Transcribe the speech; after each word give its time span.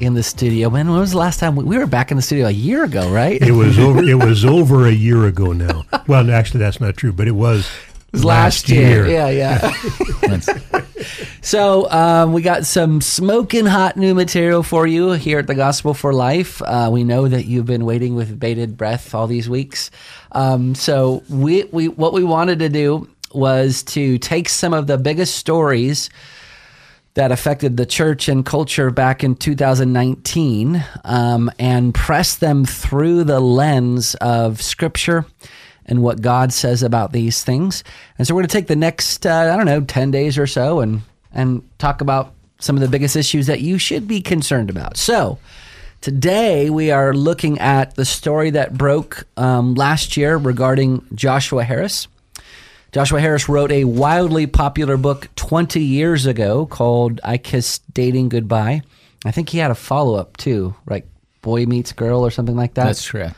in 0.00 0.14
the 0.14 0.22
studio. 0.22 0.70
Man, 0.70 0.88
when 0.88 0.98
was 0.98 1.12
the 1.12 1.18
last 1.18 1.40
time 1.40 1.56
we, 1.56 1.64
we 1.64 1.78
were 1.78 1.86
back 1.86 2.10
in 2.10 2.16
the 2.16 2.22
studio? 2.22 2.46
A 2.46 2.50
year 2.50 2.84
ago, 2.84 3.10
right? 3.10 3.40
It 3.40 3.52
was 3.52 3.78
over. 3.78 4.02
It 4.02 4.14
was 4.14 4.44
over 4.44 4.86
a 4.86 4.92
year 4.92 5.26
ago 5.26 5.52
now. 5.52 5.84
Well, 6.06 6.30
actually, 6.30 6.60
that's 6.60 6.80
not 6.80 6.96
true, 6.96 7.12
but 7.12 7.28
it 7.28 7.32
was. 7.32 7.68
It 8.08 8.12
was 8.12 8.24
last, 8.24 8.68
year. 8.68 9.06
Yeah, 9.06 9.28
yeah. 9.28 9.72
so 11.42 11.90
um, 11.90 12.32
we 12.32 12.42
got 12.42 12.64
some 12.64 13.00
smoking 13.00 13.66
hot 13.66 13.96
new 13.96 14.14
material 14.14 14.62
for 14.62 14.86
you 14.86 15.12
here 15.12 15.38
at 15.38 15.46
the 15.46 15.54
Gospel 15.54 15.92
for 15.92 16.12
Life. 16.12 16.62
Uh, 16.62 16.88
we 16.92 17.04
know 17.04 17.28
that 17.28 17.46
you've 17.46 17.66
been 17.66 17.84
waiting 17.84 18.14
with 18.14 18.38
bated 18.38 18.76
breath 18.76 19.14
all 19.14 19.26
these 19.26 19.48
weeks. 19.48 19.90
Um, 20.32 20.74
so 20.74 21.22
we, 21.28 21.64
we 21.64 21.88
what 21.88 22.12
we 22.12 22.24
wanted 22.24 22.60
to 22.60 22.68
do 22.68 23.08
was 23.34 23.82
to 23.82 24.18
take 24.18 24.48
some 24.48 24.72
of 24.72 24.86
the 24.86 24.96
biggest 24.96 25.36
stories 25.36 26.08
that 27.16 27.32
affected 27.32 27.78
the 27.78 27.86
church 27.86 28.28
and 28.28 28.44
culture 28.44 28.90
back 28.90 29.24
in 29.24 29.34
2019 29.34 30.84
um, 31.04 31.50
and 31.58 31.94
press 31.94 32.36
them 32.36 32.66
through 32.66 33.24
the 33.24 33.40
lens 33.40 34.14
of 34.16 34.60
Scripture 34.60 35.24
and 35.86 36.02
what 36.02 36.20
God 36.20 36.52
says 36.52 36.82
about 36.82 37.12
these 37.12 37.42
things. 37.42 37.82
And 38.18 38.26
so 38.26 38.34
we're 38.34 38.42
going 38.42 38.48
to 38.48 38.52
take 38.52 38.66
the 38.66 38.76
next, 38.76 39.26
uh, 39.26 39.50
I 39.52 39.56
don't 39.56 39.64
know, 39.64 39.80
10 39.80 40.10
days 40.10 40.36
or 40.36 40.46
so 40.46 40.80
and, 40.80 41.00
and 41.32 41.66
talk 41.78 42.02
about 42.02 42.34
some 42.58 42.76
of 42.76 42.82
the 42.82 42.88
biggest 42.88 43.16
issues 43.16 43.46
that 43.46 43.62
you 43.62 43.78
should 43.78 44.06
be 44.06 44.20
concerned 44.20 44.68
about. 44.70 44.96
So, 44.96 45.38
Today, 46.02 46.70
we 46.70 46.92
are 46.92 47.12
looking 47.14 47.58
at 47.58 47.96
the 47.96 48.04
story 48.04 48.50
that 48.50 48.76
broke 48.76 49.26
um, 49.36 49.74
last 49.74 50.16
year 50.16 50.36
regarding 50.36 51.04
Joshua 51.14 51.64
Harris. 51.64 52.06
Joshua 52.92 53.20
Harris 53.20 53.48
wrote 53.48 53.72
a 53.72 53.84
wildly 53.84 54.46
popular 54.46 54.96
book 54.96 55.28
20 55.36 55.80
years 55.80 56.26
ago 56.26 56.66
called 56.66 57.20
I 57.24 57.36
Kissed 57.38 57.82
Dating 57.92 58.28
Goodbye. 58.28 58.82
I 59.24 59.30
think 59.32 59.48
he 59.48 59.58
had 59.58 59.70
a 59.70 59.74
follow 59.74 60.14
up 60.14 60.36
too, 60.36 60.74
like 60.86 61.06
Boy 61.42 61.66
Meets 61.66 61.92
Girl 61.92 62.24
or 62.24 62.30
something 62.30 62.56
like 62.56 62.74
that. 62.74 62.84
That's 62.84 63.04
true. 63.04 63.28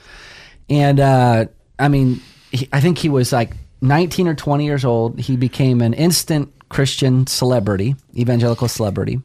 And 0.69 1.01
uh, 1.01 1.47
I 1.79 1.89
mean, 1.89 2.21
he, 2.53 2.69
I 2.73 2.81
think 2.81 2.99
he 2.99 3.09
was 3.09 3.33
like 3.33 3.53
19 3.81 4.29
or 4.29 4.35
20 4.35 4.65
years 4.65 4.85
old. 4.85 5.19
He 5.19 5.37
became 5.37 5.81
an 5.81 5.95
instant 5.95 6.53
Christian 6.69 7.27
celebrity, 7.27 7.97
evangelical 8.17 8.69
celebrity. 8.69 9.23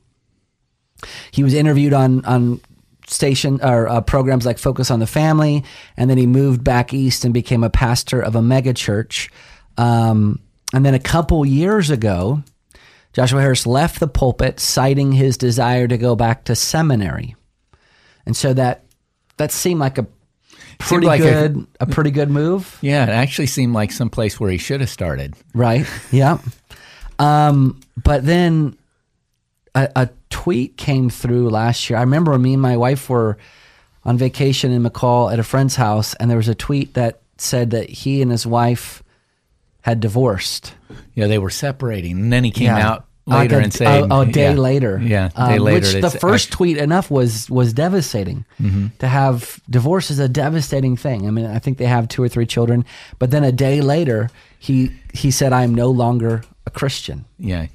He 1.32 1.44
was 1.44 1.54
interviewed 1.54 1.94
on 1.94 2.24
on 2.26 2.62
station 3.08 3.60
or 3.62 3.90
uh, 3.90 4.02
programs 4.02 4.46
like 4.46 4.58
Focus 4.58 4.90
on 4.90 5.00
the 5.00 5.08
Family, 5.08 5.64
and 5.98 6.10
then 6.10 6.18
he 6.18 6.26
moved 6.26 6.64
back 6.64 6.94
east 6.94 7.26
and 7.26 7.34
became 7.34 7.64
a 7.64 7.70
pastor 7.70 8.22
of 8.22 8.36
a 8.36 8.42
mega 8.42 8.74
church 8.74 9.30
um, 9.78 10.40
and 10.74 10.86
then 10.86 10.94
a 10.94 11.00
couple 11.00 11.46
years 11.46 11.90
ago, 11.90 12.44
Joshua 13.14 13.42
Harris 13.42 13.68
left 13.68 14.00
the 14.00 14.08
pulpit, 14.08 14.60
citing 14.60 15.12
his 15.12 15.38
desire 15.38 15.88
to 15.88 15.98
go 15.98 16.16
back 16.16 16.46
to 16.46 16.56
seminary, 16.56 17.36
and 18.26 18.36
so 18.36 18.54
that 18.54 18.84
that 19.38 19.52
seemed 19.52 19.80
like 19.80 19.98
a 19.98 20.08
pretty 20.80 21.08
like 21.08 21.22
good 21.22 21.68
a, 21.80 21.84
a, 21.84 21.86
pretty 21.86 22.12
good 22.12 22.30
move. 22.30 22.78
Yeah, 22.82 23.04
it 23.04 23.10
actually 23.10 23.48
seemed 23.48 23.74
like 23.74 23.92
some 23.92 24.10
place 24.10 24.40
where 24.40 24.50
he 24.50 24.58
should 24.58 24.82
have 24.82 24.90
started. 24.90 25.36
Right. 25.54 25.86
Yeah. 26.12 26.40
um, 27.20 27.80
but 28.02 28.26
then 28.26 28.78
a, 29.76 29.90
a 29.96 30.10
tweet 30.30 30.78
came 30.78 31.10
through 31.10 31.50
last 31.50 31.90
year. 31.90 31.98
I 31.98 32.02
remember 32.02 32.38
me 32.38 32.54
and 32.54 32.62
my 32.62 32.78
wife 32.78 33.10
were 33.10 33.38
on 34.04 34.18
vacation 34.18 34.72
in 34.72 34.84
McCall 34.84 35.32
at 35.32 35.40
a 35.40 35.44
friend's 35.44 35.76
house, 35.76 36.14
and 36.16 36.30
there 36.30 36.38
was 36.38 36.50
a 36.50 36.56
tweet 36.56 36.96
that 36.96 37.22
said 37.38 37.72
that 37.72 37.90
he 37.90 38.22
and 38.22 38.32
his 38.32 38.46
wife 38.46 39.03
had 39.84 40.00
divorced. 40.00 40.74
Yeah, 41.14 41.28
they 41.28 41.38
were 41.38 41.50
separating, 41.50 42.20
and 42.20 42.34
then 42.34 42.44
he 42.44 42.52
came 42.52 42.68
yeah. 42.68 42.90
out 42.90 43.06
later 43.26 43.56
like 43.56 43.62
a, 43.62 43.64
and 43.64 43.74
said, 43.74 44.12
a, 44.12 44.20
a 44.20 44.26
day 44.26 44.54
yeah, 44.54 44.60
later, 44.60 45.00
yeah, 45.02 45.30
a 45.36 45.50
day 45.50 45.58
um, 45.58 45.64
later." 45.64 45.88
Which 45.88 46.02
the 46.02 46.10
first 46.20 46.52
tweet 46.52 46.78
enough 46.78 47.12
was 47.12 47.50
was 47.50 47.74
devastating. 47.74 48.46
Mm-hmm. 48.60 48.88
To 49.00 49.08
have 49.08 49.62
divorce 49.70 50.10
is 50.10 50.20
a 50.20 50.30
devastating 50.30 50.98
thing. 50.98 51.28
I 51.28 51.32
mean, 51.32 51.46
I 51.46 51.60
think 51.60 51.78
they 51.78 51.86
have 51.86 52.08
two 52.08 52.24
or 52.24 52.30
three 52.30 52.46
children, 52.46 52.86
but 53.20 53.32
then 53.32 53.44
a 53.44 53.52
day 53.52 53.82
later, 53.82 54.30
he 54.58 54.92
he 55.14 55.32
said, 55.32 55.54
"I 55.54 55.64
am 55.64 55.76
no 55.76 55.92
longer 55.92 56.44
a 56.66 56.72
Christian." 56.72 57.26
Yeah, 57.38 57.68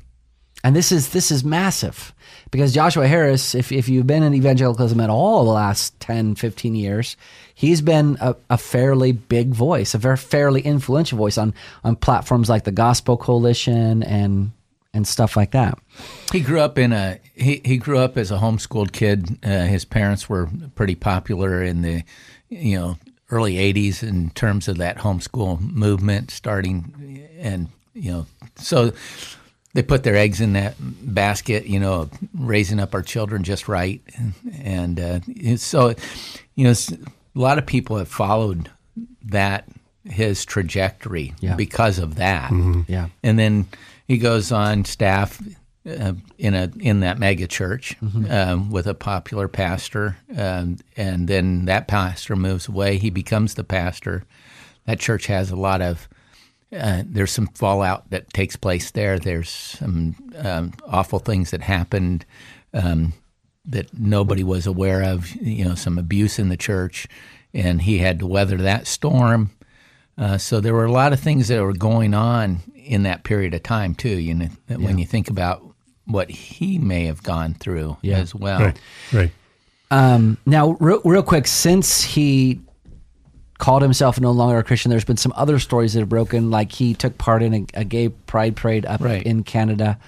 and 0.68 0.76
this 0.76 0.92
is 0.92 1.08
this 1.08 1.30
is 1.30 1.42
massive 1.42 2.12
because 2.50 2.74
Joshua 2.74 3.08
Harris, 3.08 3.54
if, 3.54 3.72
if 3.72 3.88
you've 3.88 4.06
been 4.06 4.22
in 4.22 4.34
evangelicalism 4.34 5.00
at 5.00 5.08
all 5.08 5.46
the 5.46 5.50
last 5.50 5.98
10, 6.00 6.34
15 6.34 6.74
years, 6.74 7.16
he's 7.54 7.80
been 7.80 8.18
a, 8.20 8.36
a 8.50 8.58
fairly 8.58 9.12
big 9.12 9.48
voice, 9.48 9.94
a 9.94 9.98
very 9.98 10.18
fairly 10.18 10.60
influential 10.60 11.16
voice 11.16 11.38
on, 11.38 11.54
on 11.84 11.96
platforms 11.96 12.50
like 12.50 12.64
the 12.64 12.70
Gospel 12.70 13.16
Coalition 13.16 14.02
and 14.02 14.52
and 14.92 15.08
stuff 15.08 15.38
like 15.38 15.52
that. 15.52 15.78
He 16.32 16.40
grew 16.40 16.60
up 16.60 16.76
in 16.76 16.92
a 16.92 17.18
he, 17.34 17.62
he 17.64 17.78
grew 17.78 17.96
up 17.96 18.18
as 18.18 18.30
a 18.30 18.36
homeschooled 18.36 18.92
kid. 18.92 19.38
Uh, 19.42 19.64
his 19.64 19.86
parents 19.86 20.28
were 20.28 20.50
pretty 20.74 20.96
popular 20.96 21.62
in 21.62 21.80
the 21.80 22.02
you 22.50 22.78
know 22.78 22.98
early 23.30 23.54
80s 23.54 24.02
in 24.02 24.28
terms 24.30 24.68
of 24.68 24.76
that 24.76 24.98
homeschool 24.98 25.60
movement 25.60 26.30
starting 26.30 27.26
and 27.38 27.68
you 27.94 28.12
know 28.12 28.26
so 28.56 28.92
they 29.74 29.82
put 29.82 30.02
their 30.02 30.16
eggs 30.16 30.40
in 30.40 30.54
that 30.54 30.74
basket, 30.80 31.66
you 31.66 31.78
know, 31.78 32.08
raising 32.34 32.80
up 32.80 32.94
our 32.94 33.02
children 33.02 33.44
just 33.44 33.68
right, 33.68 34.00
and, 34.62 34.98
uh, 34.98 35.20
so, 35.56 35.94
you 36.54 36.64
know, 36.64 36.74
a 37.36 37.38
lot 37.38 37.58
of 37.58 37.66
people 37.66 37.96
have 37.98 38.08
followed 38.08 38.70
that 39.24 39.68
his 40.04 40.44
trajectory 40.44 41.34
yeah. 41.40 41.54
because 41.54 41.98
of 41.98 42.16
that. 42.16 42.50
Mm-hmm. 42.50 42.82
Yeah, 42.88 43.08
and 43.22 43.38
then 43.38 43.66
he 44.06 44.18
goes 44.18 44.50
on 44.50 44.84
staff 44.84 45.40
uh, 45.86 46.14
in 46.38 46.54
a 46.54 46.70
in 46.80 47.00
that 47.00 47.18
mega 47.18 47.46
church 47.46 47.96
mm-hmm. 48.02 48.30
um, 48.30 48.70
with 48.70 48.86
a 48.86 48.94
popular 48.94 49.48
pastor, 49.48 50.16
um, 50.36 50.78
and 50.96 51.28
then 51.28 51.66
that 51.66 51.88
pastor 51.88 52.36
moves 52.36 52.68
away. 52.68 52.96
He 52.96 53.10
becomes 53.10 53.54
the 53.54 53.64
pastor. 53.64 54.24
That 54.86 54.98
church 54.98 55.26
has 55.26 55.50
a 55.50 55.56
lot 55.56 55.82
of 55.82 56.08
uh, 56.76 57.02
there's 57.06 57.30
some 57.30 57.46
fallout 57.48 58.10
that 58.10 58.32
takes 58.32 58.56
place 58.56 58.90
there. 58.90 59.18
There's 59.18 59.48
some 59.48 60.14
um, 60.36 60.72
awful 60.86 61.18
things 61.18 61.50
that 61.50 61.62
happened 61.62 62.26
um, 62.74 63.14
that 63.64 63.92
nobody 63.98 64.44
was 64.44 64.66
aware 64.66 65.02
of. 65.02 65.34
You 65.36 65.64
know, 65.64 65.74
some 65.74 65.98
abuse 65.98 66.38
in 66.38 66.48
the 66.48 66.56
church, 66.56 67.08
and 67.54 67.82
he 67.82 67.98
had 67.98 68.18
to 68.18 68.26
weather 68.26 68.58
that 68.58 68.86
storm. 68.86 69.50
Uh, 70.18 70.36
so 70.36 70.60
there 70.60 70.74
were 70.74 70.84
a 70.84 70.92
lot 70.92 71.12
of 71.12 71.20
things 71.20 71.48
that 71.48 71.62
were 71.62 71.72
going 71.72 72.12
on 72.12 72.60
in 72.74 73.04
that 73.04 73.24
period 73.24 73.54
of 73.54 73.62
time 73.62 73.94
too. 73.94 74.18
You 74.18 74.34
know, 74.34 74.48
yeah. 74.68 74.76
when 74.76 74.98
you 74.98 75.06
think 75.06 75.30
about 75.30 75.62
what 76.04 76.30
he 76.30 76.78
may 76.78 77.04
have 77.04 77.22
gone 77.22 77.54
through 77.54 77.96
yeah. 78.02 78.18
as 78.18 78.34
well. 78.34 78.60
Right. 78.60 78.80
Right. 79.12 79.30
Um, 79.90 80.36
now, 80.44 80.76
real, 80.80 81.00
real 81.04 81.22
quick, 81.22 81.46
since 81.46 82.02
he 82.02 82.60
called 83.58 83.82
himself 83.82 84.20
no 84.20 84.30
longer 84.30 84.58
a 84.58 84.64
Christian. 84.64 84.90
There's 84.90 85.04
been 85.04 85.16
some 85.16 85.32
other 85.36 85.58
stories 85.58 85.92
that 85.94 86.00
have 86.00 86.08
broken, 86.08 86.50
like 86.50 86.72
he 86.72 86.94
took 86.94 87.18
part 87.18 87.42
in 87.42 87.54
a, 87.54 87.66
a 87.74 87.84
gay 87.84 88.08
pride 88.08 88.56
parade 88.56 88.86
up 88.86 89.00
right. 89.00 89.22
in 89.22 89.42
Canada. 89.42 89.98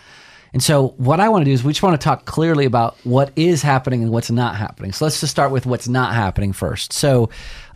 And 0.52 0.62
so, 0.62 0.88
what 0.96 1.20
I 1.20 1.28
want 1.28 1.42
to 1.42 1.44
do 1.44 1.52
is 1.52 1.62
we 1.62 1.72
just 1.72 1.82
want 1.82 2.00
to 2.00 2.04
talk 2.04 2.24
clearly 2.24 2.64
about 2.64 2.96
what 3.04 3.32
is 3.36 3.62
happening 3.62 4.02
and 4.02 4.10
what's 4.10 4.30
not 4.30 4.56
happening. 4.56 4.92
So, 4.92 5.04
let's 5.04 5.20
just 5.20 5.30
start 5.30 5.52
with 5.52 5.66
what's 5.66 5.86
not 5.86 6.14
happening 6.14 6.52
first. 6.52 6.92
So, 6.92 7.30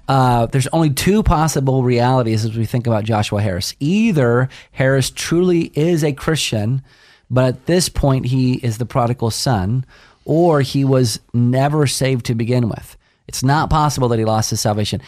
uh, 0.09 0.47
there's 0.47 0.67
only 0.69 0.91
two 0.91 1.23
possible 1.23 1.83
realities 1.83 2.45
as 2.45 2.57
we 2.57 2.67
think 2.67 2.87
about 2.87 3.05
Joshua 3.05 3.41
Harris. 3.41 3.75
Either 3.81 4.49
Harris 4.73 5.11
truly 5.11 5.73
is 5.75 6.05
a 6.05 6.13
Christian, 6.13 6.83
but 7.31 7.45
at 7.45 7.67
this 7.67 7.89
point 7.89 8.27
he 8.27 8.55
is 8.55 8.79
the 8.79 8.87
prodigal 8.87 9.31
son, 9.31 9.87
or 10.25 10.61
he 10.61 10.85
was 10.85 11.21
never 11.33 11.87
saved 11.87 12.27
to 12.27 12.35
begin 12.35 12.69
with. 12.69 12.97
It's 13.27 13.43
not 13.43 13.71
possible 13.71 14.09
that 14.09 14.19
he 14.19 14.25
lost 14.25 14.51
his 14.51 14.61
salvation. 14.61 15.01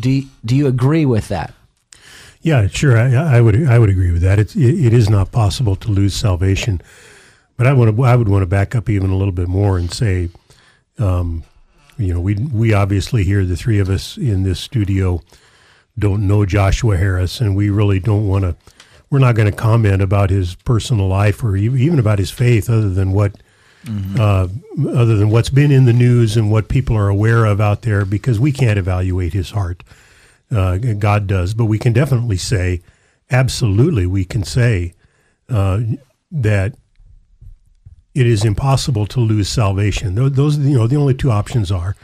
Do 0.00 0.22
do 0.44 0.56
you 0.56 0.66
agree 0.66 1.06
with 1.06 1.28
that? 1.28 1.54
Yeah, 2.42 2.66
sure. 2.66 2.98
I, 2.98 3.36
I 3.36 3.40
would 3.40 3.66
I 3.66 3.78
would 3.78 3.90
agree 3.90 4.10
with 4.10 4.22
that. 4.22 4.38
It's 4.38 4.56
it, 4.56 4.86
it 4.86 4.92
is 4.92 5.08
not 5.08 5.32
possible 5.32 5.76
to 5.76 5.88
lose 5.88 6.14
salvation, 6.14 6.80
but 7.56 7.66
I 7.66 7.72
want 7.72 7.98
I 8.00 8.16
would 8.16 8.28
want 8.28 8.42
to 8.42 8.46
back 8.46 8.74
up 8.74 8.88
even 8.88 9.10
a 9.10 9.16
little 9.16 9.32
bit 9.32 9.48
more 9.48 9.78
and 9.78 9.92
say, 9.92 10.28
um, 10.98 11.44
you 11.96 12.12
know, 12.12 12.20
we 12.20 12.34
we 12.34 12.72
obviously 12.72 13.22
here 13.22 13.44
the 13.44 13.56
three 13.56 13.78
of 13.78 13.88
us 13.88 14.16
in 14.16 14.42
this 14.42 14.58
studio 14.58 15.22
don't 15.98 16.26
know 16.26 16.44
Joshua 16.44 16.96
Harris, 16.96 17.40
and 17.40 17.54
we 17.54 17.70
really 17.70 18.00
don't 18.00 18.26
want 18.26 18.42
to. 18.44 18.56
We're 19.10 19.18
not 19.18 19.34
going 19.34 19.50
to 19.50 19.56
comment 19.56 20.00
about 20.00 20.30
his 20.30 20.54
personal 20.54 21.06
life 21.06 21.44
or 21.44 21.54
even 21.54 21.98
about 21.98 22.18
his 22.18 22.30
faith, 22.30 22.68
other 22.68 22.90
than 22.90 23.12
what. 23.12 23.36
Mm-hmm. 23.84 24.20
Uh, 24.20 24.46
other 24.90 25.16
than 25.16 25.30
what's 25.30 25.50
been 25.50 25.72
in 25.72 25.86
the 25.86 25.92
news 25.92 26.36
and 26.36 26.52
what 26.52 26.68
people 26.68 26.96
are 26.96 27.08
aware 27.08 27.44
of 27.44 27.60
out 27.60 27.82
there, 27.82 28.04
because 28.04 28.38
we 28.38 28.52
can't 28.52 28.78
evaluate 28.78 29.32
his 29.32 29.50
heart. 29.50 29.82
Uh, 30.50 30.76
God 30.76 31.26
does, 31.26 31.54
but 31.54 31.64
we 31.64 31.78
can 31.78 31.92
definitely 31.92 32.36
say, 32.36 32.80
absolutely, 33.30 34.06
we 34.06 34.24
can 34.24 34.44
say 34.44 34.94
uh, 35.48 35.80
that 36.30 36.74
it 38.14 38.26
is 38.26 38.44
impossible 38.44 39.06
to 39.06 39.20
lose 39.20 39.48
salvation. 39.48 40.14
Those, 40.14 40.58
you 40.58 40.76
know, 40.76 40.86
the 40.86 40.96
only 40.96 41.14
two 41.14 41.30
options 41.30 41.72
are 41.72 41.96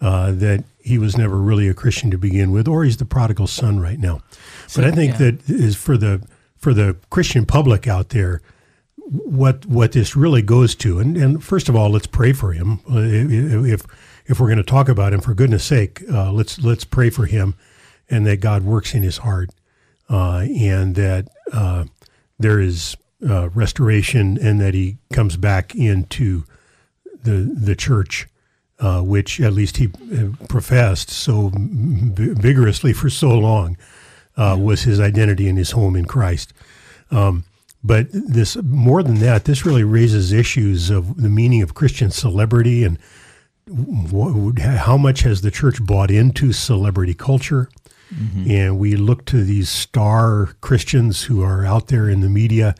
uh, 0.00 0.32
that 0.32 0.64
he 0.78 0.98
was 0.98 1.16
never 1.16 1.38
really 1.38 1.68
a 1.68 1.74
Christian 1.74 2.10
to 2.10 2.18
begin 2.18 2.52
with, 2.52 2.68
or 2.68 2.84
he's 2.84 2.98
the 2.98 3.04
prodigal 3.04 3.46
son 3.46 3.80
right 3.80 3.98
now. 3.98 4.20
So, 4.66 4.82
but 4.82 4.92
I 4.92 4.94
think 4.94 5.12
yeah. 5.12 5.18
that 5.18 5.50
is 5.50 5.74
for 5.74 5.96
the 5.96 6.22
for 6.56 6.74
the 6.74 6.96
Christian 7.10 7.46
public 7.46 7.88
out 7.88 8.10
there, 8.10 8.42
what 9.10 9.64
what 9.66 9.92
this 9.92 10.14
really 10.14 10.42
goes 10.42 10.74
to, 10.76 10.98
and, 10.98 11.16
and 11.16 11.42
first 11.42 11.68
of 11.68 11.76
all, 11.76 11.90
let's 11.90 12.06
pray 12.06 12.32
for 12.32 12.52
him. 12.52 12.80
Uh, 12.90 12.98
if 12.98 13.86
if 14.26 14.38
we're 14.38 14.48
going 14.48 14.58
to 14.58 14.62
talk 14.62 14.88
about 14.88 15.14
him, 15.14 15.20
for 15.20 15.32
goodness 15.34 15.64
sake, 15.64 16.02
uh, 16.12 16.30
let's 16.30 16.60
let's 16.60 16.84
pray 16.84 17.08
for 17.08 17.24
him, 17.26 17.54
and 18.10 18.26
that 18.26 18.40
God 18.40 18.64
works 18.64 18.94
in 18.94 19.02
his 19.02 19.18
heart, 19.18 19.50
uh, 20.10 20.44
and 20.54 20.94
that 20.96 21.28
uh, 21.52 21.84
there 22.38 22.60
is 22.60 22.96
uh, 23.28 23.48
restoration, 23.50 24.38
and 24.40 24.60
that 24.60 24.74
he 24.74 24.98
comes 25.10 25.38
back 25.38 25.74
into 25.74 26.44
the 27.22 27.50
the 27.54 27.74
church 27.74 28.28
uh, 28.78 29.00
which 29.00 29.40
at 29.40 29.54
least 29.54 29.78
he 29.78 29.88
professed 30.48 31.08
so 31.08 31.50
vigorously 31.54 32.92
for 32.92 33.08
so 33.08 33.30
long, 33.30 33.78
was 34.36 34.82
his 34.82 35.00
identity 35.00 35.48
and 35.48 35.56
his 35.56 35.70
home 35.70 35.96
in 35.96 36.04
Christ. 36.04 36.52
Um, 37.10 37.44
but 37.82 38.08
this, 38.12 38.56
more 38.56 39.02
than 39.02 39.16
that, 39.16 39.44
this 39.44 39.64
really 39.64 39.84
raises 39.84 40.32
issues 40.32 40.90
of 40.90 41.20
the 41.20 41.28
meaning 41.28 41.62
of 41.62 41.74
Christian 41.74 42.10
celebrity 42.10 42.84
and 42.84 42.98
how 44.58 44.96
much 44.96 45.20
has 45.20 45.42
the 45.42 45.50
church 45.50 45.84
bought 45.84 46.10
into 46.10 46.52
celebrity 46.52 47.14
culture. 47.14 47.68
Mm-hmm. 48.12 48.50
And 48.50 48.78
we 48.78 48.96
look 48.96 49.26
to 49.26 49.44
these 49.44 49.68
star 49.68 50.56
Christians 50.60 51.24
who 51.24 51.42
are 51.42 51.66
out 51.66 51.88
there 51.88 52.08
in 52.08 52.20
the 52.20 52.28
media, 52.28 52.74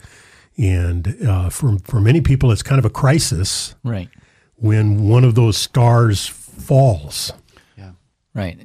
and 0.57 1.15
uh, 1.25 1.49
for 1.49 1.77
for 1.83 2.01
many 2.01 2.19
people, 2.19 2.51
it's 2.51 2.63
kind 2.63 2.79
of 2.79 2.85
a 2.85 2.89
crisis, 2.89 3.75
right? 3.83 4.09
when 4.55 5.07
one 5.07 5.23
of 5.23 5.35
those 5.35 5.55
stars 5.55 6.25
falls. 6.27 7.31
Yeah. 7.77 7.91
Right. 8.33 8.59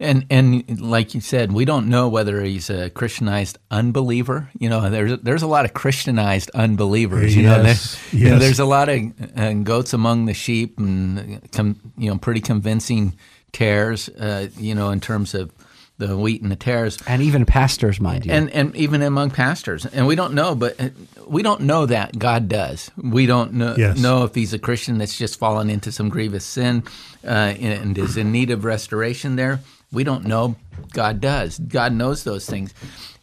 And 0.00 0.26
and 0.30 0.80
like 0.80 1.14
you 1.14 1.20
said, 1.20 1.50
we 1.50 1.64
don't 1.64 1.88
know 1.88 2.08
whether 2.08 2.40
he's 2.42 2.70
a 2.70 2.88
Christianized 2.88 3.58
unbeliever. 3.70 4.48
You 4.56 4.68
know, 4.68 4.88
there's 4.90 5.18
there's 5.20 5.42
a 5.42 5.48
lot 5.48 5.64
of 5.64 5.74
Christianized 5.74 6.50
unbelievers. 6.54 7.34
You 7.34 7.42
yes, 7.42 7.56
know, 7.56 7.68
yes. 7.68 8.12
you 8.12 8.30
know, 8.30 8.38
there's 8.38 8.60
a 8.60 8.64
lot 8.64 8.88
of 8.88 9.00
uh, 9.36 9.52
goats 9.54 9.92
among 9.92 10.26
the 10.26 10.34
sheep, 10.34 10.78
and 10.78 11.40
com, 11.50 11.80
you 11.96 12.10
know, 12.10 12.18
pretty 12.18 12.40
convincing 12.40 13.16
tares. 13.50 14.08
Uh, 14.08 14.48
you 14.56 14.72
know, 14.72 14.90
in 14.90 15.00
terms 15.00 15.34
of 15.34 15.50
the 15.98 16.16
wheat 16.16 16.42
and 16.42 16.52
the 16.52 16.56
tares, 16.56 16.96
and 17.08 17.20
even 17.20 17.44
pastors, 17.44 18.00
mind 18.00 18.24
you, 18.24 18.30
and 18.30 18.50
and 18.50 18.76
even 18.76 19.02
among 19.02 19.32
pastors, 19.32 19.84
and 19.84 20.06
we 20.06 20.14
don't 20.14 20.32
know, 20.32 20.54
but 20.54 20.80
uh, 20.80 20.90
we 21.26 21.42
don't 21.42 21.62
know 21.62 21.86
that 21.86 22.16
God 22.16 22.48
does. 22.48 22.88
We 22.96 23.26
don't 23.26 23.54
know 23.54 23.74
yes. 23.76 23.98
know 23.98 24.22
if 24.22 24.32
he's 24.32 24.54
a 24.54 24.60
Christian 24.60 24.98
that's 24.98 25.18
just 25.18 25.40
fallen 25.40 25.68
into 25.68 25.90
some 25.90 26.08
grievous 26.08 26.44
sin 26.44 26.84
uh, 27.24 27.54
and 27.58 27.98
is 27.98 28.16
in 28.16 28.30
need 28.30 28.50
of 28.50 28.64
restoration. 28.64 29.34
There, 29.34 29.58
we 29.92 30.04
don't 30.04 30.24
know. 30.24 30.56
God 30.92 31.20
does. 31.20 31.58
God 31.58 31.92
knows 31.92 32.24
those 32.24 32.46
things, 32.46 32.72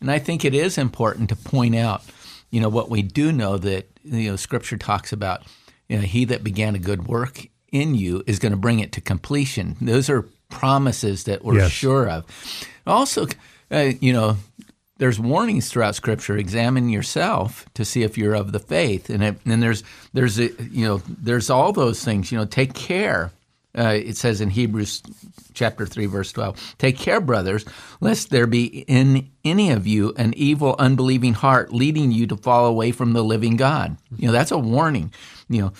and 0.01 0.11
I 0.11 0.19
think 0.19 0.43
it 0.43 0.53
is 0.53 0.77
important 0.77 1.29
to 1.29 1.35
point 1.35 1.75
out, 1.75 2.03
you 2.51 2.59
know, 2.59 2.69
what 2.69 2.89
we 2.89 3.01
do 3.01 3.31
know 3.31 3.57
that 3.57 3.89
you 4.03 4.29
know 4.29 4.35
Scripture 4.35 4.77
talks 4.77 5.11
about. 5.13 5.43
You 5.87 5.97
know, 5.97 6.03
he 6.03 6.25
that 6.25 6.43
began 6.43 6.73
a 6.73 6.79
good 6.79 7.07
work 7.07 7.47
in 7.71 7.93
you 7.93 8.23
is 8.25 8.39
going 8.39 8.53
to 8.53 8.57
bring 8.57 8.79
it 8.79 8.91
to 8.93 9.01
completion. 9.01 9.75
Those 9.79 10.09
are 10.09 10.23
promises 10.49 11.25
that 11.25 11.43
we're 11.43 11.59
yes. 11.59 11.71
sure 11.71 12.09
of. 12.09 12.25
Also, 12.87 13.27
uh, 13.71 13.91
you 13.99 14.13
know, 14.13 14.37
there's 14.97 15.19
warnings 15.19 15.69
throughout 15.69 15.95
Scripture. 15.95 16.37
Examine 16.37 16.89
yourself 16.89 17.65
to 17.73 17.83
see 17.83 18.03
if 18.03 18.17
you're 18.17 18.33
of 18.33 18.51
the 18.51 18.59
faith, 18.59 19.09
and 19.09 19.23
it, 19.23 19.37
and 19.45 19.61
there's 19.61 19.83
there's 20.13 20.39
a, 20.39 20.51
you 20.71 20.85
know 20.87 21.01
there's 21.07 21.49
all 21.49 21.73
those 21.73 22.03
things. 22.03 22.31
You 22.31 22.37
know, 22.37 22.45
take 22.45 22.73
care. 22.73 23.31
Uh, 23.77 23.99
it 24.03 24.17
says 24.17 24.41
in 24.41 24.49
Hebrews 24.49 25.01
chapter 25.53 25.85
three 25.85 26.05
verse 26.05 26.31
twelve, 26.31 26.75
"Take 26.77 26.97
care, 26.97 27.21
brothers, 27.21 27.65
lest 27.99 28.29
there 28.29 28.47
be 28.47 28.65
in 28.87 29.29
any 29.43 29.71
of 29.71 29.85
you 29.85 30.13
an 30.17 30.33
evil, 30.35 30.75
unbelieving 30.79 31.33
heart, 31.33 31.73
leading 31.73 32.11
you 32.11 32.27
to 32.27 32.37
fall 32.37 32.65
away 32.65 32.91
from 32.91 33.13
the 33.13 33.23
living 33.23 33.55
God." 33.57 33.97
You 34.15 34.27
know, 34.27 34.33
that's 34.33 34.51
a 34.51 34.57
warning. 34.57 35.13
You 35.49 35.61
know 35.61 35.73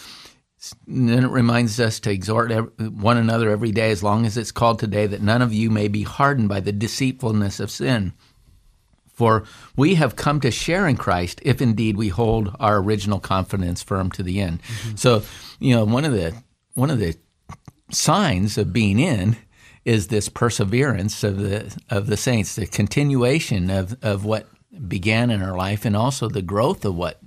and 0.87 1.09
then 1.09 1.23
it 1.23 1.29
reminds 1.29 1.79
us 1.79 1.99
to 2.01 2.11
exhort 2.11 2.51
one 2.79 3.17
another 3.17 3.49
every 3.49 3.71
day, 3.71 3.91
as 3.91 4.03
long 4.03 4.25
as 4.25 4.37
it's 4.37 4.51
called 4.51 4.79
today, 4.79 5.07
that 5.07 5.21
none 5.21 5.41
of 5.41 5.53
you 5.53 5.69
may 5.69 5.87
be 5.87 6.03
hardened 6.03 6.49
by 6.49 6.59
the 6.59 6.71
deceitfulness 6.71 7.59
of 7.59 7.71
sin. 7.71 8.13
For 9.13 9.45
we 9.77 9.95
have 9.95 10.15
come 10.15 10.41
to 10.41 10.51
share 10.51 10.87
in 10.87 10.97
Christ 10.97 11.39
if 11.43 11.61
indeed 11.61 11.95
we 11.95 12.09
hold 12.09 12.53
our 12.59 12.77
original 12.77 13.19
confidence 13.19 13.81
firm 13.81 14.11
to 14.11 14.23
the 14.23 14.41
end. 14.41 14.61
Mm-hmm. 14.63 14.95
So, 14.97 15.23
you 15.59 15.75
know, 15.75 15.85
one 15.85 16.03
of 16.03 16.11
the 16.11 16.33
one 16.73 16.89
of 16.89 16.99
the 16.99 17.15
signs 17.91 18.57
of 18.57 18.73
being 18.73 18.99
in 18.99 19.37
is 19.83 20.07
this 20.07 20.29
perseverance 20.29 21.23
of 21.23 21.37
the 21.37 21.75
of 21.89 22.07
the 22.07 22.17
saints, 22.17 22.55
the 22.55 22.65
continuation 22.65 23.69
of, 23.69 23.95
of 24.03 24.25
what 24.25 24.47
began 24.87 25.29
in 25.29 25.41
our 25.41 25.55
life, 25.55 25.85
and 25.85 25.95
also 25.95 26.27
the 26.27 26.41
growth 26.41 26.83
of 26.83 26.95
what 26.95 27.19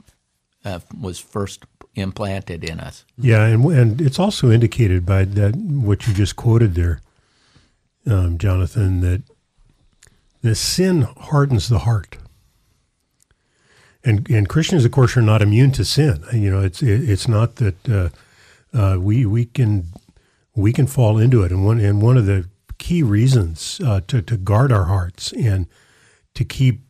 uh, 0.64 0.80
was 1.00 1.18
first 1.18 1.64
implanted 1.94 2.64
in 2.64 2.80
us. 2.80 3.04
Yeah, 3.16 3.46
and 3.46 3.64
and 3.66 4.00
it's 4.00 4.18
also 4.18 4.50
indicated 4.50 5.06
by 5.06 5.24
that 5.24 5.54
what 5.56 6.06
you 6.06 6.14
just 6.14 6.36
quoted 6.36 6.74
there, 6.74 7.00
um, 8.06 8.38
Jonathan, 8.38 9.00
that 9.00 9.22
the 10.42 10.54
sin 10.54 11.02
hardens 11.02 11.68
the 11.68 11.80
heart. 11.80 12.18
And 14.04 14.28
and 14.30 14.48
Christians, 14.48 14.84
of 14.84 14.90
course, 14.90 15.16
are 15.16 15.22
not 15.22 15.42
immune 15.42 15.72
to 15.72 15.84
sin. 15.84 16.24
You 16.32 16.50
know, 16.50 16.60
it's 16.60 16.82
it, 16.82 17.08
it's 17.08 17.28
not 17.28 17.56
that 17.56 17.88
uh, 17.88 18.08
uh, 18.72 18.98
we 18.98 19.26
we 19.26 19.44
can 19.44 19.86
we 20.58 20.72
can 20.72 20.86
fall 20.86 21.18
into 21.18 21.42
it. 21.42 21.52
And 21.52 21.64
one 21.64 21.80
and 21.80 22.02
one 22.02 22.16
of 22.16 22.26
the 22.26 22.48
key 22.78 23.02
reasons 23.02 23.80
uh, 23.84 24.00
to 24.08 24.20
to 24.22 24.36
guard 24.36 24.72
our 24.72 24.84
hearts 24.84 25.32
and 25.32 25.66
to 26.34 26.44
keep 26.44 26.80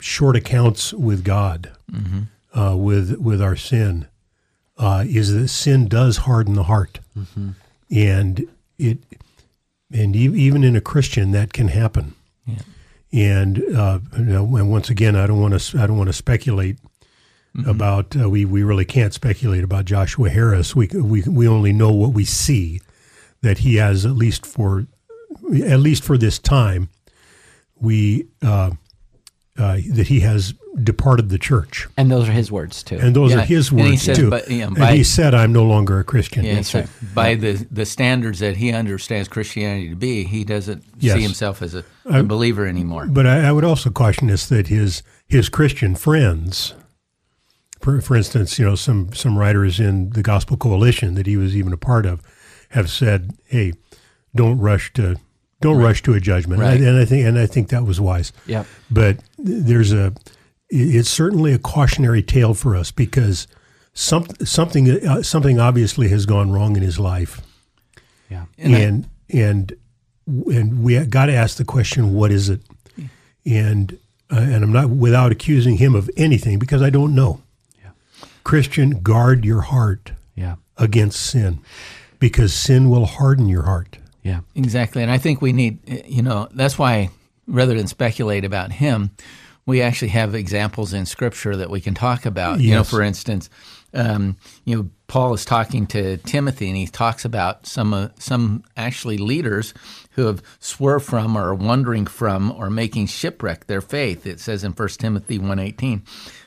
short 0.00 0.36
accounts 0.36 0.92
with 0.92 1.24
God, 1.24 1.72
mm-hmm. 1.90 2.58
uh, 2.58 2.76
with 2.76 3.18
with 3.18 3.42
our 3.42 3.56
sin, 3.56 4.06
uh, 4.78 5.04
is 5.06 5.32
that 5.34 5.48
sin 5.48 5.88
does 5.88 6.18
harden 6.18 6.54
the 6.54 6.64
heart, 6.64 7.00
mm-hmm. 7.18 7.50
and 7.90 8.48
it 8.78 8.98
and 9.92 10.16
even 10.16 10.64
in 10.64 10.76
a 10.76 10.80
Christian 10.80 11.32
that 11.32 11.52
can 11.52 11.68
happen. 11.68 12.14
Yeah. 12.44 12.58
And, 13.12 13.62
uh, 13.74 14.00
you 14.18 14.24
know, 14.24 14.56
and 14.56 14.70
once 14.70 14.90
again, 14.90 15.16
I 15.16 15.26
don't 15.26 15.40
want 15.40 15.58
to 15.58 15.78
I 15.78 15.86
don't 15.86 15.96
want 15.96 16.08
to 16.08 16.12
speculate 16.12 16.76
mm-hmm. 17.56 17.68
about 17.68 18.16
uh, 18.16 18.28
we 18.28 18.44
we 18.44 18.62
really 18.62 18.84
can't 18.84 19.14
speculate 19.14 19.64
about 19.64 19.84
Joshua 19.84 20.28
Harris. 20.28 20.74
We 20.74 20.88
we 20.88 21.22
we 21.22 21.48
only 21.48 21.72
know 21.72 21.92
what 21.92 22.12
we 22.12 22.24
see 22.24 22.80
that 23.46 23.58
he 23.58 23.76
has 23.76 24.04
at 24.04 24.16
least 24.16 24.44
for 24.44 24.86
at 25.64 25.78
least 25.78 26.02
for 26.02 26.18
this 26.18 26.38
time 26.38 26.88
we 27.78 28.26
uh, 28.42 28.70
uh, 29.56 29.78
that 29.92 30.08
he 30.08 30.20
has 30.20 30.52
departed 30.82 31.28
the 31.28 31.38
church. 31.38 31.86
And 31.96 32.10
those 32.10 32.28
are 32.28 32.32
his 32.32 32.50
words 32.50 32.82
too. 32.82 32.98
And 33.00 33.14
those 33.14 33.30
yeah. 33.30 33.38
are 33.38 33.40
his 33.42 33.70
words 33.70 34.02
says, 34.02 34.18
too. 34.18 34.30
But, 34.30 34.50
you 34.50 34.66
know, 34.66 34.70
by, 34.74 34.88
and 34.88 34.96
he 34.96 35.04
said, 35.04 35.32
"I'm 35.32 35.52
no 35.52 35.64
longer 35.64 36.00
a 36.00 36.04
Christian." 36.04 36.44
Yeah, 36.44 36.60
so 36.62 36.80
right. 36.80 36.88
By 37.14 37.34
the 37.36 37.66
the 37.70 37.86
standards 37.86 38.40
that 38.40 38.56
he 38.56 38.72
understands 38.72 39.28
Christianity 39.28 39.90
to 39.90 39.96
be, 39.96 40.24
he 40.24 40.42
doesn't 40.42 40.84
yes. 40.98 41.14
see 41.14 41.22
himself 41.22 41.62
as 41.62 41.74
a, 41.74 41.84
a 42.04 42.24
believer 42.24 42.66
anymore. 42.66 43.06
But 43.06 43.26
I, 43.26 43.48
I, 43.48 43.52
would 43.52 43.64
also 43.64 43.90
caution 43.90 44.28
us 44.30 44.48
that 44.48 44.66
his 44.66 45.02
his 45.26 45.48
Christian 45.48 45.94
friends, 45.94 46.74
for, 47.80 48.00
for 48.00 48.16
instance, 48.16 48.58
you 48.58 48.64
know, 48.64 48.74
some 48.74 49.12
some 49.12 49.38
writers 49.38 49.78
in 49.78 50.10
the 50.10 50.22
Gospel 50.22 50.56
Coalition 50.56 51.14
that 51.14 51.26
he 51.26 51.36
was 51.36 51.56
even 51.56 51.72
a 51.72 51.78
part 51.78 52.04
of, 52.04 52.20
have 52.70 52.90
said, 52.90 53.32
"Hey, 53.44 53.74
don't 54.34 54.58
rush 54.58 54.92
to." 54.94 55.16
Don't 55.62 55.78
right. 55.78 55.84
rush 55.84 56.02
to 56.02 56.12
a 56.12 56.20
judgment, 56.20 56.60
right. 56.60 56.78
and 56.78 56.98
I 56.98 57.06
think 57.06 57.26
and 57.26 57.38
I 57.38 57.46
think 57.46 57.70
that 57.70 57.82
was 57.84 57.98
wise. 57.98 58.30
Yeah. 58.46 58.64
But 58.90 59.20
there's 59.38 59.90
a 59.90 60.12
it's 60.68 61.08
certainly 61.08 61.54
a 61.54 61.58
cautionary 61.58 62.22
tale 62.22 62.52
for 62.52 62.76
us 62.76 62.90
because 62.90 63.46
some, 63.94 64.26
something 64.44 64.90
uh, 65.06 65.22
something 65.22 65.58
obviously 65.58 66.08
has 66.08 66.26
gone 66.26 66.52
wrong 66.52 66.76
in 66.76 66.82
his 66.82 66.98
life. 66.98 67.40
Yeah, 68.28 68.44
and 68.58 68.74
and 68.74 69.08
and, 69.30 69.76
and 70.26 70.82
we 70.82 71.02
got 71.06 71.26
to 71.26 71.34
ask 71.34 71.56
the 71.56 71.64
question, 71.64 72.12
what 72.12 72.30
is 72.30 72.50
it? 72.50 72.60
and 73.46 73.98
uh, 74.30 74.40
and 74.40 74.64
I'm 74.64 74.72
not 74.72 74.90
without 74.90 75.30
accusing 75.30 75.76
him 75.76 75.94
of 75.94 76.10
anything 76.16 76.58
because 76.58 76.82
I 76.82 76.90
don't 76.90 77.14
know. 77.14 77.40
Yeah. 77.80 77.90
Christian, 78.42 79.00
guard 79.00 79.44
your 79.44 79.62
heart 79.62 80.12
yeah. 80.34 80.56
against 80.76 81.24
sin 81.24 81.60
because 82.18 82.54
sin 82.54 82.90
will 82.90 83.06
harden 83.06 83.48
your 83.48 83.62
heart. 83.62 83.98
Yeah. 84.22 84.40
Exactly. 84.54 85.02
And 85.02 85.10
I 85.10 85.18
think 85.18 85.40
we 85.40 85.52
need, 85.52 85.78
you 86.06 86.22
know, 86.22 86.48
that's 86.52 86.78
why 86.78 87.10
rather 87.46 87.74
than 87.74 87.86
speculate 87.86 88.44
about 88.44 88.72
him, 88.72 89.10
we 89.66 89.82
actually 89.82 90.08
have 90.08 90.34
examples 90.34 90.92
in 90.92 91.06
Scripture 91.06 91.56
that 91.56 91.70
we 91.70 91.80
can 91.80 91.94
talk 91.94 92.26
about. 92.26 92.58
Yes. 92.58 92.68
You 92.68 92.74
know, 92.74 92.84
for 92.84 93.02
instance, 93.02 93.50
um, 93.96 94.36
you 94.64 94.76
know, 94.76 94.90
Paul 95.08 95.34
is 95.34 95.44
talking 95.44 95.86
to 95.88 96.16
Timothy, 96.18 96.68
and 96.68 96.76
he 96.76 96.86
talks 96.86 97.24
about 97.24 97.66
some 97.66 97.94
uh, 97.94 98.08
some 98.18 98.64
actually 98.76 99.18
leaders 99.18 99.72
who 100.12 100.26
have 100.26 100.42
swerved 100.58 101.06
from 101.06 101.36
or 101.36 101.54
wandering 101.54 102.06
from 102.06 102.52
or 102.52 102.70
making 102.70 103.06
shipwreck 103.06 103.66
their 103.66 103.80
faith. 103.80 104.26
It 104.26 104.40
says 104.40 104.64
in 104.64 104.72
1 104.72 104.88
Timothy 104.90 105.38
1.18, 105.38 106.02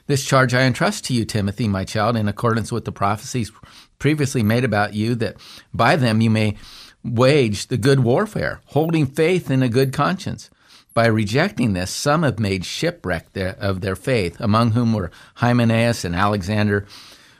This 0.07 0.25
charge 0.25 0.53
I 0.53 0.61
entrust 0.61 1.05
to 1.05 1.13
you, 1.13 1.25
Timothy, 1.25 1.67
my 1.67 1.85
child, 1.85 2.15
in 2.15 2.27
accordance 2.27 2.71
with 2.71 2.85
the 2.85 2.91
prophecies 2.91 3.51
previously 3.97 4.43
made 4.43 4.63
about 4.63 4.93
you, 4.93 5.15
that 5.15 5.37
by 5.73 5.95
them 5.95 6.21
you 6.21 6.29
may 6.29 6.55
wage 7.03 7.67
the 7.67 7.77
good 7.77 8.01
warfare, 8.01 8.61
holding 8.67 9.05
faith 9.05 9.49
in 9.49 9.63
a 9.63 9.69
good 9.69 9.93
conscience. 9.93 10.49
By 10.93 11.05
rejecting 11.05 11.73
this, 11.73 11.91
some 11.91 12.23
have 12.23 12.39
made 12.39 12.65
shipwreck 12.65 13.27
of 13.35 13.81
their 13.81 13.95
faith, 13.95 14.37
among 14.39 14.71
whom 14.71 14.93
were 14.93 15.11
Hymenaeus 15.35 16.03
and 16.03 16.15
Alexander, 16.15 16.85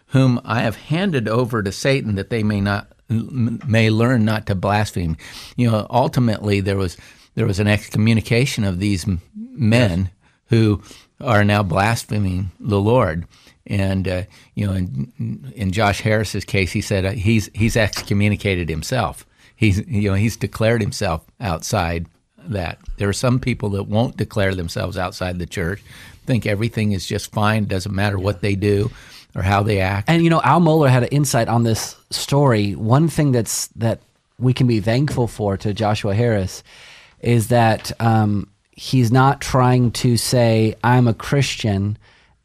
whom 0.10 0.42
I 0.44 0.62
have 0.62 0.76
handed 0.76 1.28
over 1.28 1.64
to 1.64 1.72
Satan 1.72 2.16
that 2.16 2.30
they 2.30 2.44
may 2.44 2.62
not 2.62 2.92
may 3.10 3.90
learn 3.90 4.24
not 4.24 4.46
to 4.46 4.56
blaspheme. 4.56 5.18
You 5.56 5.72
know, 5.72 5.88
ultimately 5.90 6.60
there 6.60 6.78
was 6.78 6.98
there 7.36 7.46
was 7.46 7.60
an 7.60 7.68
excommunication 7.68 8.64
of 8.64 8.80
these 8.80 9.06
men 9.36 10.12
who 10.48 10.82
are 11.22 11.44
now 11.44 11.64
blaspheming 11.64 12.52
the 12.60 12.80
Lord. 12.80 13.26
And 13.66 14.08
uh, 14.08 14.24
you 14.56 14.66
know, 14.66 14.74
in, 14.74 15.52
in 15.56 15.72
Josh 15.72 16.02
Harris's 16.02 16.46
case, 16.46 16.72
he 16.72 16.82
said 16.82 17.06
uh, 17.06 17.12
he's 17.12 17.50
he's 17.54 17.78
excommunicated 17.78 18.70
himself. 18.70 19.26
He's 19.56 19.86
you 19.88 20.10
know 20.10 20.16
he's 20.16 20.38
declared 20.38 20.82
himself 20.82 21.26
outside 21.40 22.08
that. 22.38 22.80
There 22.98 23.10
are 23.10 23.14
some 23.14 23.40
people 23.40 23.70
that 23.72 23.84
won't 23.84 24.18
declare 24.18 24.56
themselves 24.56 24.98
outside 24.98 25.38
the 25.38 25.46
church, 25.46 25.84
think 26.26 26.46
everything 26.46 26.94
is 26.94 27.06
just 27.06 27.32
fine, 27.32 27.66
doesn't 27.66 27.94
matter 27.94 28.18
what 28.18 28.42
they 28.42 28.56
do 28.56 28.90
or 29.36 29.42
how 29.42 29.64
they 29.64 29.80
act. 29.80 30.10
And 30.10 30.24
you 30.24 30.30
know, 30.30 30.42
Al 30.42 30.60
Mohler 30.60 30.90
had 30.90 31.04
an 31.04 31.10
insight 31.10 31.48
on 31.48 31.64
this 31.64 31.96
story. 32.10 32.76
One 32.76 33.08
thing 33.08 33.32
that's 33.32 33.68
that 33.68 34.00
we 34.40 34.54
can 34.54 34.68
be 34.68 34.80
thankful 34.80 35.28
for 35.28 35.58
to 35.58 35.74
Joshua 35.74 36.16
Harris 36.16 36.64
is 37.20 37.50
that 37.50 37.92
um, 38.02 38.50
he's 38.72 39.12
not 39.12 39.42
trying 39.42 39.92
to 39.92 40.18
say 40.18 40.76
I'm 40.84 41.08
a 41.08 41.14
Christian 41.14 41.98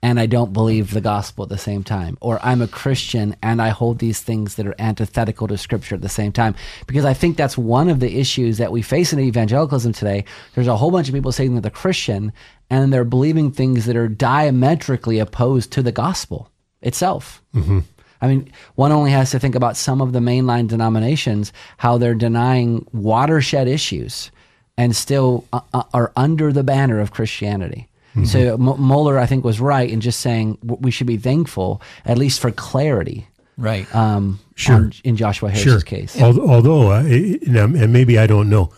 and 0.03 0.21
I 0.21 0.27
don't 0.27 0.53
believe 0.53 0.91
the 0.91 1.01
gospel 1.01 1.45
at 1.45 1.49
the 1.49 1.57
same 1.57 1.83
time, 1.83 2.19
or 2.21 2.39
I'm 2.43 2.61
a 2.61 2.69
Christian 2.69 3.37
and 3.43 3.63
I 3.63 3.71
hold 3.71 4.01
these 4.01 4.21
things 4.21 4.57
that 4.57 4.67
are 4.67 4.75
antithetical 4.79 5.49
to 5.49 5.57
Scripture 5.57 5.95
at 5.95 6.03
the 6.03 6.11
same 6.11 6.31
time. 6.31 6.55
Because 6.87 7.07
I 7.07 7.15
think 7.15 7.39
that's 7.39 7.57
one 7.57 7.89
of 7.89 8.01
the 8.01 8.19
issues 8.19 8.59
that 8.59 8.71
we 8.71 8.83
face 8.83 9.15
in 9.15 9.21
evangelicalism 9.21 9.95
today. 9.95 10.27
There's 10.55 10.67
a 10.67 10.77
whole 10.77 10.91
bunch 10.91 11.09
of 11.09 11.15
people 11.15 11.33
saying 11.33 11.55
that 11.55 11.63
they're 11.63 11.71
Christian 11.71 12.35
and 12.69 12.93
they're 12.93 13.05
believing 13.05 13.51
things 13.51 13.87
that 13.87 13.97
are 13.97 14.09
diametrically 14.09 15.21
opposed 15.21 15.73
to 15.73 15.83
the 15.83 15.93
gospel 15.93 16.51
itself. 16.85 17.43
Mm-hmm. 17.55 17.81
I 18.21 18.29
mean, 18.29 18.53
one 18.77 18.93
only 18.93 19.11
has 19.11 19.33
to 19.33 19.39
think 19.39 19.55
about 19.55 19.77
some 19.77 20.01
of 20.01 20.13
the 20.13 20.21
mainline 20.21 20.69
denominations, 20.69 21.53
how 21.77 21.99
they're 21.99 22.15
denying 22.15 22.87
watershed 22.93 23.69
issues 23.69 24.31
and 24.77 24.97
still 24.97 25.45
uh, 25.53 25.61
uh 25.73 25.83
are 25.93 26.13
under 26.17 26.53
the 26.53 26.63
banner 26.63 27.01
of 27.01 27.11
Christianity. 27.11 27.89
Mm-hmm. 28.15 28.25
So 28.25 28.55
M- 28.55 29.19
I 29.19 29.27
think, 29.27 29.45
was 29.45 29.61
right 29.61 29.91
in 29.91 30.01
just 30.01 30.21
saying 30.21 30.59
we 30.63 30.91
should 30.91 31.07
be 31.07 31.17
thankful, 31.17 31.83
at 32.05 32.17
least 32.17 32.41
for 32.41 32.51
clarity. 32.51 33.27
Right. 33.57 33.93
Um, 33.95 34.41
sure. 34.55 34.77
On, 34.77 34.93
in 35.03 35.17
Joshua 35.17 35.51
Harris's 35.51 35.73
sure. 35.73 35.81
case. 35.81 36.21
Although, 36.21 36.93
uh, 36.93 37.03
and 37.03 37.93
maybe 37.93 38.19
I 38.19 38.27
don't 38.27 38.49
know, 38.49 38.73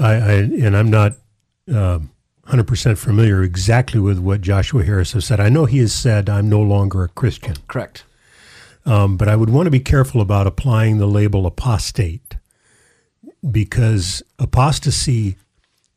I, 0.00 0.12
I 0.14 0.32
and 0.32 0.76
I'm 0.76 0.90
not 0.90 1.16
uh, 1.72 2.00
100% 2.48 2.96
familiar 2.96 3.42
exactly 3.42 4.00
with 4.00 4.18
what 4.18 4.40
Joshua 4.40 4.82
Harris 4.82 5.12
has 5.12 5.26
said. 5.26 5.38
I 5.38 5.50
know 5.50 5.66
he 5.66 5.78
has 5.78 5.92
said, 5.92 6.30
I'm 6.30 6.48
no 6.48 6.60
longer 6.60 7.04
a 7.04 7.08
Christian. 7.08 7.56
Correct. 7.66 8.04
Um, 8.86 9.18
but 9.18 9.28
I 9.28 9.36
would 9.36 9.50
want 9.50 9.66
to 9.66 9.70
be 9.70 9.80
careful 9.80 10.22
about 10.22 10.46
applying 10.46 10.96
the 10.96 11.06
label 11.06 11.46
apostate 11.46 12.36
because 13.50 14.22
apostasy 14.38 15.36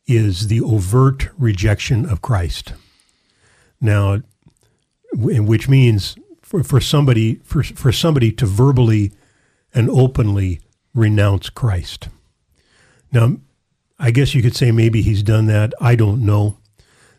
is 0.06 0.48
the 0.48 0.60
overt 0.60 1.30
rejection 1.38 2.04
of 2.04 2.20
Christ. 2.20 2.74
Now, 3.80 4.20
which 5.14 5.68
means 5.68 6.16
for, 6.42 6.62
for 6.62 6.80
somebody 6.80 7.36
for, 7.44 7.62
for 7.62 7.92
somebody 7.92 8.30
to 8.32 8.46
verbally 8.46 9.12
and 9.74 9.88
openly 9.88 10.60
renounce 10.94 11.48
Christ. 11.48 12.08
Now, 13.10 13.36
I 14.02 14.10
guess 14.10 14.34
you 14.34 14.42
could 14.42 14.56
say 14.56 14.72
maybe 14.72 15.00
he's 15.00 15.22
done 15.22 15.46
that. 15.46 15.72
I 15.80 15.94
don't 15.94 16.26
know, 16.26 16.58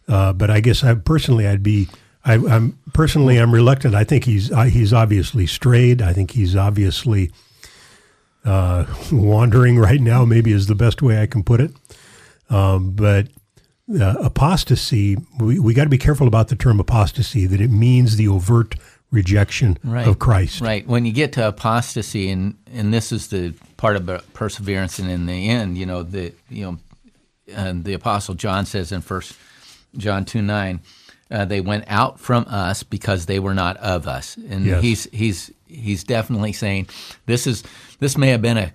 uh, 0.09 0.33
but 0.33 0.51
I 0.51 0.59
guess 0.59 0.83
I 0.83 0.93
personally 0.95 1.47
I'd 1.47 1.63
be 1.63 1.87
I, 2.25 2.33
am 2.33 2.77
personally 2.91 3.37
I'm 3.37 3.53
reluctant. 3.53 3.95
I 3.95 4.03
think 4.03 4.25
he's 4.25 4.53
he's 4.71 4.91
obviously 4.91 5.47
strayed. 5.47 6.01
I 6.01 6.11
think 6.11 6.31
he's 6.31 6.57
obviously 6.57 7.31
uh, 8.43 8.85
wandering 9.13 9.79
right 9.79 10.01
now. 10.01 10.25
Maybe 10.25 10.51
is 10.51 10.67
the 10.67 10.75
best 10.75 11.01
way 11.01 11.21
I 11.21 11.25
can 11.25 11.41
put 11.41 11.61
it. 11.61 11.71
Um, 12.49 12.91
but 12.91 13.29
uh, 13.89 14.15
apostasy, 14.19 15.15
we, 15.39 15.59
we 15.59 15.73
got 15.73 15.85
to 15.85 15.89
be 15.89 15.97
careful 15.97 16.27
about 16.27 16.49
the 16.49 16.57
term 16.57 16.81
apostasy. 16.81 17.45
That 17.45 17.61
it 17.61 17.71
means 17.71 18.17
the 18.17 18.27
overt 18.27 18.75
rejection 19.13 19.77
right. 19.83 20.07
of 20.07 20.19
Christ. 20.19 20.59
Right. 20.59 20.85
When 20.85 21.05
you 21.05 21.13
get 21.13 21.33
to 21.33 21.47
apostasy, 21.47 22.29
and 22.29 22.57
and 22.73 22.93
this 22.93 23.13
is 23.13 23.27
the 23.27 23.53
part 23.77 23.95
of 23.95 24.33
perseverance, 24.33 24.99
and 24.99 25.09
in 25.09 25.27
the 25.27 25.49
end, 25.49 25.77
you 25.77 25.85
know 25.85 26.03
the 26.03 26.33
you 26.49 26.65
know, 26.65 26.77
and 27.55 27.85
the 27.85 27.93
apostle 27.93 28.33
John 28.35 28.65
says 28.65 28.91
in 28.91 29.01
First 29.01 29.37
John 29.95 30.25
two 30.25 30.41
nine, 30.41 30.81
uh, 31.31 31.45
they 31.45 31.61
went 31.61 31.85
out 31.87 32.19
from 32.19 32.45
us 32.49 32.83
because 32.83 33.27
they 33.27 33.39
were 33.39 33.53
not 33.53 33.77
of 33.77 34.07
us, 34.07 34.35
and 34.35 34.65
yes. 34.65 34.81
he's 34.81 35.03
he's 35.13 35.51
he's 35.67 36.03
definitely 36.03 36.51
saying 36.51 36.89
this 37.27 37.47
is 37.47 37.63
this 37.99 38.17
may 38.17 38.29
have 38.29 38.41
been 38.41 38.57
a 38.57 38.73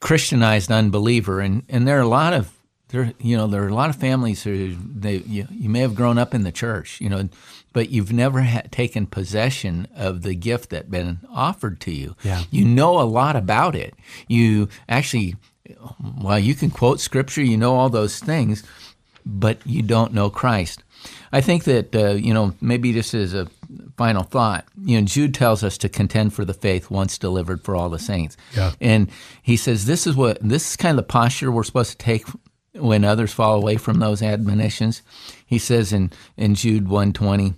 Christianized 0.00 0.70
unbeliever, 0.70 1.40
and 1.40 1.64
and 1.68 1.86
there 1.86 1.98
are 1.98 2.02
a 2.02 2.08
lot 2.08 2.32
of 2.32 2.52
there 2.94 3.12
you 3.18 3.36
know 3.36 3.48
there 3.48 3.64
are 3.64 3.68
a 3.68 3.74
lot 3.74 3.90
of 3.90 3.96
families 3.96 4.44
who 4.44 4.76
they 4.76 5.16
you, 5.16 5.48
you 5.50 5.68
may 5.68 5.80
have 5.80 5.94
grown 5.94 6.16
up 6.16 6.32
in 6.32 6.44
the 6.44 6.52
church, 6.52 7.00
you 7.00 7.08
know, 7.08 7.28
but 7.72 7.90
you've 7.90 8.12
never 8.12 8.42
ha- 8.42 8.62
taken 8.70 9.06
possession 9.06 9.88
of 9.96 10.22
the 10.22 10.34
gift 10.34 10.70
that 10.70 10.90
been 10.90 11.18
offered 11.30 11.80
to 11.80 11.90
you. 11.90 12.14
Yeah. 12.22 12.44
You 12.50 12.64
know 12.64 13.00
a 13.00 13.02
lot 13.02 13.34
about 13.36 13.74
it. 13.74 13.94
You 14.28 14.68
actually, 14.88 15.34
well, 16.22 16.38
you 16.38 16.54
can 16.54 16.70
quote 16.70 17.00
scripture, 17.00 17.42
you 17.42 17.56
know 17.56 17.74
all 17.74 17.90
those 17.90 18.20
things, 18.20 18.62
but 19.26 19.58
you 19.66 19.82
don't 19.82 20.14
know 20.14 20.30
Christ. 20.30 20.84
I 21.32 21.40
think 21.40 21.64
that, 21.64 21.94
uh, 21.94 22.12
you 22.12 22.32
know, 22.32 22.54
maybe 22.60 22.92
this 22.92 23.12
is 23.12 23.34
a 23.34 23.48
final 23.96 24.22
thought. 24.22 24.66
You 24.80 25.00
know, 25.00 25.06
Jude 25.06 25.34
tells 25.34 25.64
us 25.64 25.76
to 25.78 25.88
contend 25.88 26.32
for 26.32 26.44
the 26.44 26.54
faith 26.54 26.90
once 26.90 27.18
delivered 27.18 27.62
for 27.62 27.74
all 27.74 27.90
the 27.90 27.98
saints. 27.98 28.36
Yeah. 28.56 28.72
And 28.80 29.10
he 29.42 29.56
says 29.56 29.86
this 29.86 30.06
is 30.06 30.14
what, 30.14 30.38
this 30.40 30.70
is 30.70 30.76
kind 30.76 30.96
of 30.98 31.04
the 31.04 31.12
posture 31.12 31.50
we're 31.50 31.64
supposed 31.64 31.90
to 31.90 31.98
take 31.98 32.24
when 32.74 33.04
others 33.04 33.32
fall 33.32 33.54
away 33.54 33.76
from 33.76 33.98
those 33.98 34.22
admonitions. 34.22 35.02
He 35.46 35.58
says 35.58 35.92
in, 35.92 36.10
in 36.36 36.54
Jude 36.54 36.88
120, 36.88 37.54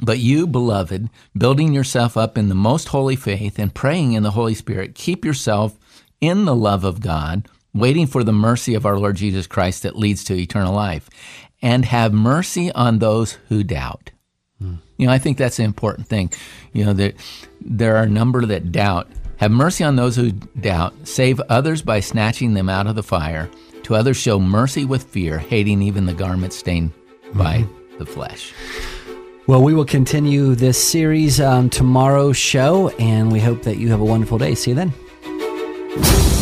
but 0.00 0.18
you, 0.18 0.46
beloved, 0.46 1.10
building 1.36 1.72
yourself 1.72 2.16
up 2.16 2.38
in 2.38 2.48
the 2.48 2.54
most 2.54 2.88
holy 2.88 3.16
faith 3.16 3.58
and 3.58 3.74
praying 3.74 4.12
in 4.12 4.22
the 4.22 4.30
Holy 4.32 4.54
Spirit, 4.54 4.94
keep 4.94 5.24
yourself 5.24 5.76
in 6.20 6.44
the 6.44 6.54
love 6.54 6.84
of 6.84 7.00
God, 7.00 7.48
waiting 7.74 8.06
for 8.06 8.22
the 8.22 8.32
mercy 8.32 8.74
of 8.74 8.86
our 8.86 8.98
Lord 8.98 9.16
Jesus 9.16 9.46
Christ 9.46 9.82
that 9.82 9.98
leads 9.98 10.24
to 10.24 10.34
eternal 10.34 10.74
life, 10.74 11.10
and 11.60 11.84
have 11.84 12.12
mercy 12.12 12.70
on 12.72 12.98
those 12.98 13.32
who 13.48 13.64
doubt. 13.64 14.10
Hmm. 14.60 14.76
You 14.96 15.06
know, 15.06 15.12
I 15.12 15.18
think 15.18 15.36
that's 15.36 15.58
an 15.58 15.64
important 15.64 16.08
thing. 16.08 16.32
You 16.72 16.84
know, 16.84 16.92
that 16.94 17.14
there 17.60 17.96
are 17.96 18.04
a 18.04 18.08
number 18.08 18.44
that 18.46 18.72
doubt. 18.72 19.08
Have 19.38 19.50
mercy 19.50 19.84
on 19.84 19.96
those 19.96 20.16
who 20.16 20.32
doubt. 20.32 20.94
Save 21.04 21.40
others 21.48 21.82
by 21.82 22.00
snatching 22.00 22.54
them 22.54 22.68
out 22.68 22.86
of 22.86 22.96
the 22.96 23.02
fire. 23.04 23.48
To 23.88 23.94
others, 23.94 24.18
show 24.18 24.38
mercy 24.38 24.84
with 24.84 25.04
fear, 25.04 25.38
hating 25.38 25.80
even 25.80 26.04
the 26.04 26.12
garment 26.12 26.52
stained 26.52 26.92
mm-hmm. 26.92 27.38
by 27.38 27.66
the 27.98 28.04
flesh. 28.04 28.52
Well, 29.46 29.62
we 29.62 29.72
will 29.72 29.86
continue 29.86 30.54
this 30.54 30.76
series 30.76 31.40
on 31.40 31.70
tomorrow's 31.70 32.36
show, 32.36 32.90
and 32.98 33.32
we 33.32 33.40
hope 33.40 33.62
that 33.62 33.78
you 33.78 33.88
have 33.88 34.02
a 34.02 34.04
wonderful 34.04 34.36
day. 34.36 34.54
See 34.56 34.72
you 34.72 34.74
then. 34.74 36.37